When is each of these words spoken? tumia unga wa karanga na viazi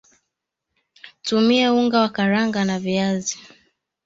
tumia 1.21 1.73
unga 1.73 1.99
wa 1.99 2.09
karanga 2.09 2.65
na 2.65 2.79
viazi 2.79 3.39